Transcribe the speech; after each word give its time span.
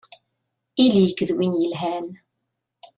Ili-k 0.83 1.19
d 1.27 1.29
win 1.35 1.53
yelhan! 1.61 2.07